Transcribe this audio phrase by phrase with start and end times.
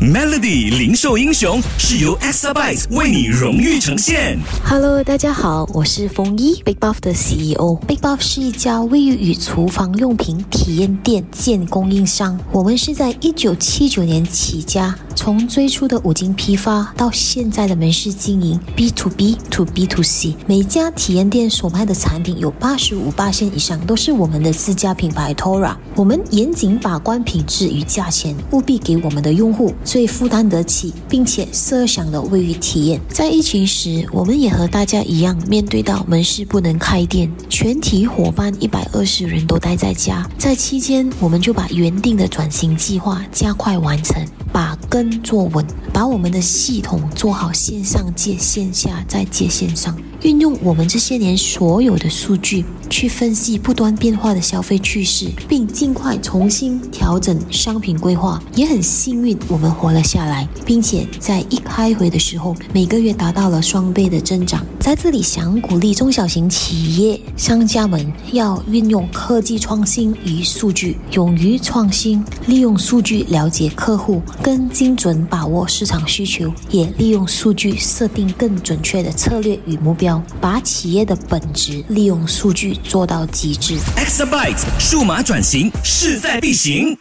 [0.00, 4.38] Melody 零售英雄是由 Exabyte 为你荣誉呈现。
[4.64, 7.76] Hello，大家好，我是风衣 Big Buff 的 CEO。
[7.86, 12.40] Big Buff 是一家卫浴与厨房用品体验店建供应商。
[12.50, 20.34] 我们是在一九七九年起家，从最初的五金批发到现在的门市经营 B to B to B to C。
[20.46, 25.76] 每家体验店所卖的产品有八十五八线以上都是我们的自家品牌 Tora。
[25.94, 33.00] 我们严谨把关品质与价钱，务必给我们的用户最负担得起并且设想的卫浴体验。
[33.08, 40.24] 在疫情时，我们也和大家一样，面对到门市不能开店，全体伙伴一百二十人都待在家。
[40.38, 49.98] 在期间，我们就把原定的转型计划加快完成，把根做稳，把我们的系统做好线上借线下，再借线上。
[50.22, 58.42] 运用我们这些年所有的数据去分析不断变化的消费趋势，并尽快重新调整商品规划。
[58.54, 64.66] 也很幸运，我们活了下来，并且在一开回的时候，每个月达到了双倍的增长。
[64.80, 80.20] 在这里，想鼓励中小型企业商家们要运用科技创新与数据，勇于创新，利用数据了解客户，更精准把握市场需求，也利用数据设定更准确的策略与目标。
[80.40, 83.78] 把企业的本质利用数据做到极致。
[83.96, 86.96] xabyte 数码转型势在必行。